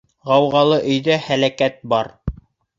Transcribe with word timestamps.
Ғауғалы 0.29 0.79
өйҙә 0.95 1.19
һәләкәт 1.27 1.81
бар. 1.95 2.13